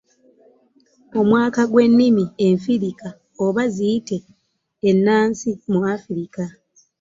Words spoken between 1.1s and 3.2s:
Omwaka gw'ennimi Enfirika